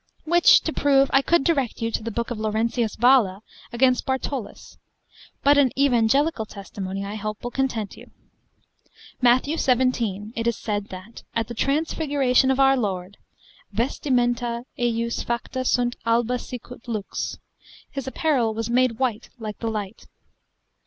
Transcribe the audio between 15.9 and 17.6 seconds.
alba sicut lux,